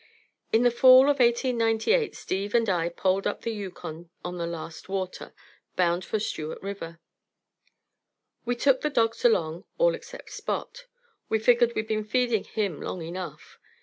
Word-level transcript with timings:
In 0.51 0.63
the 0.63 0.71
fall 0.71 1.03
of 1.11 1.19
1898, 1.19 2.15
Steve 2.15 2.55
and 2.55 2.67
I 2.67 2.89
poled 2.89 3.27
up 3.27 3.41
the 3.41 3.53
Yukon 3.53 4.09
on 4.25 4.37
the 4.39 4.47
last 4.47 4.89
water, 4.89 5.31
bound 5.75 6.03
for 6.03 6.17
Stewart 6.19 6.59
River. 6.63 6.99
We 8.43 8.55
took 8.55 8.81
the 8.81 8.89
dogs 8.89 9.23
along, 9.23 9.65
all 9.77 9.93
except 9.93 10.31
Spot. 10.31 10.87
We 11.29 11.37
figured 11.37 11.73
we'd 11.75 11.85
been 11.87 12.03
feeding 12.03 12.45
him 12.45 12.81
long 12.81 13.03
enough. 13.03 13.59